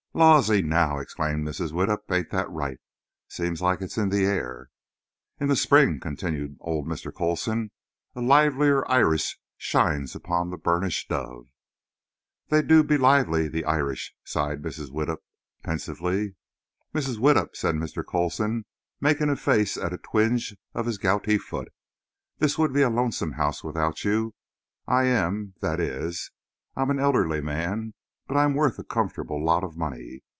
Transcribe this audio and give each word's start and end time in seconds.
'""Lawsy, 0.21 0.61
now!" 0.61 0.99
exclaimed 0.99 1.47
Mrs. 1.47 1.71
Widdup; 1.71 2.11
"ain't 2.11 2.31
that 2.31 2.49
right? 2.51 2.77
Seems 3.29 3.61
like 3.61 3.79
it's 3.81 3.97
in 3.97 4.09
the 4.09 4.25
air." 4.25 4.67
"'In 5.39 5.47
the 5.47 5.55
spring,'" 5.55 6.01
continued 6.01 6.57
old 6.59 6.85
Mr. 6.85 7.15
Coulson, 7.15 7.71
"'a 8.13 8.19
livelier 8.21 8.85
iris 8.91 9.37
shines 9.55 10.13
upon 10.13 10.49
the 10.49 10.57
burnished 10.57 11.07
dove.'" 11.07 11.47
"They 12.49 12.61
do 12.61 12.83
be 12.83 12.97
lively, 12.97 13.47
the 13.47 13.63
Irish," 13.63 14.13
sighed 14.25 14.61
Mrs. 14.61 14.91
Widdup 14.91 15.21
pensively. 15.63 16.35
"Mrs. 16.93 17.17
Widdup," 17.17 17.55
said 17.55 17.75
Mr. 17.75 18.03
Coulson, 18.05 18.65
making 18.99 19.29
a 19.29 19.37
face 19.37 19.77
at 19.77 19.93
a 19.93 19.97
twinge 19.97 20.57
of 20.73 20.87
his 20.87 20.97
gouty 20.97 21.37
foot, 21.37 21.69
"this 22.37 22.57
would 22.57 22.73
be 22.73 22.81
a 22.81 22.89
lonesome 22.89 23.31
house 23.31 23.63
without 23.63 24.03
you. 24.03 24.35
I'm 24.85 25.05
an—that 25.05 25.79
is, 25.79 26.31
I'm 26.75 26.89
an 26.89 26.99
elderly 26.99 27.39
man—but 27.39 28.37
I'm 28.39 28.53
worth 28.53 28.79
a 28.79 28.85
comfortable 28.85 29.43
lot 29.43 29.61
of 29.61 29.75
money. 29.75 30.21